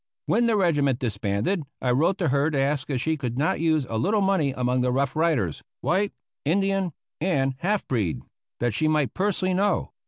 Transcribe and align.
When 0.25 0.47
the 0.47 0.57
regiment 0.57 0.97
disbanded, 0.97 1.61
I 1.79 1.91
wrote 1.91 2.17
to 2.17 2.29
her 2.29 2.49
to 2.49 2.57
ask 2.57 2.89
if 2.89 2.99
she 2.99 3.17
could 3.17 3.37
not 3.37 3.59
use 3.59 3.85
a 3.87 3.99
little 3.99 4.21
money 4.21 4.51
among 4.51 4.81
the 4.81 4.91
Rough 4.91 5.15
Riders, 5.15 5.61
white, 5.81 6.11
Indian, 6.43 6.93
and 7.19 7.53
half 7.59 7.87
breed, 7.87 8.21
that 8.59 8.73
she 8.73 8.87
might 8.87 9.13
personally 9.13 9.53
know. 9.53 9.91